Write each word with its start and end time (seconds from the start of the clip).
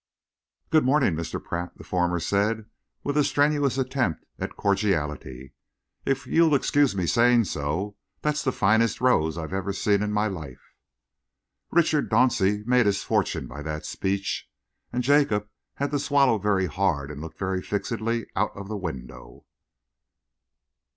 "Good 0.71 0.83
morning, 0.83 1.13
Mr. 1.13 1.37
Pratt," 1.43 1.77
the 1.77 1.83
former 1.83 2.19
said, 2.19 2.65
with 3.03 3.15
a 3.17 3.23
strenuous 3.23 3.77
attempt 3.77 4.25
at 4.39 4.57
cordiality. 4.57 5.53
"If 6.07 6.25
you'll 6.25 6.55
excuse 6.55 6.95
my 6.95 7.05
saying 7.05 7.43
so, 7.43 7.97
that's 8.23 8.43
the 8.43 8.51
finest 8.51 8.99
rose 8.99 9.37
I've 9.37 9.53
ever 9.53 9.71
seen 9.71 10.01
in 10.01 10.11
my 10.11 10.25
life." 10.25 10.71
Richard 11.69 12.09
Dauncey 12.09 12.63
made 12.65 12.87
his 12.87 13.03
fortune 13.03 13.45
by 13.45 13.61
that 13.61 13.85
speech 13.85 14.49
and 14.91 15.03
Jacob 15.03 15.47
had 15.75 15.91
to 15.91 15.99
swallow 15.99 16.39
very 16.39 16.65
hard 16.65 17.11
and 17.11 17.21
look 17.21 17.37
very 17.37 17.61
fixedly 17.61 18.25
out 18.35 18.57
of 18.57 18.69
the 18.69 18.77
window. 18.77 19.45